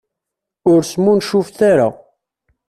Ur 0.71 0.79
smuncufet 0.91 1.59
ara. 1.71 1.89